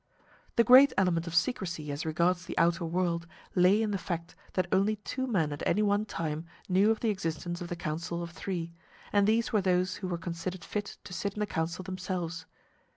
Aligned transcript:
The 0.55 0.63
great 0.63 0.93
element 0.97 1.27
of 1.27 1.35
secrecy 1.35 1.91
as 1.91 2.07
regards 2.07 2.47
the 2.47 2.57
outer 2.57 2.83
world 2.85 3.27
lay 3.53 3.83
in 3.83 3.91
the 3.91 3.99
fact 3.99 4.33
that 4.53 4.65
only 4.71 4.95
two 4.95 5.27
men 5.27 5.53
at 5.53 5.61
any 5.63 5.83
one 5.83 6.05
time 6.05 6.47
knew 6.67 6.89
of 6.89 7.01
the 7.01 7.11
existence 7.11 7.61
of 7.61 7.67
the 7.67 7.75
council 7.75 8.23
of 8.23 8.31
three, 8.31 8.73
and 9.13 9.27
these 9.27 9.53
were 9.53 9.61
those 9.61 9.97
who 9.97 10.07
were 10.07 10.17
considered 10.17 10.63
fit 10.63 10.97
to 11.03 11.13
sit 11.13 11.35
in 11.35 11.39
the 11.39 11.45
council 11.45 11.83
themselves. 11.83 12.47